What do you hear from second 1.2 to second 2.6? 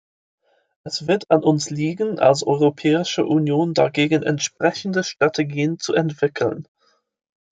an uns liegen, als